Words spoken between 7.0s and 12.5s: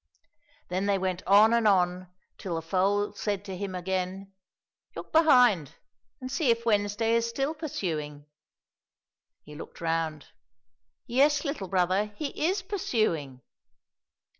is still pursuing!"— He looked round. *' Yes, little brother, he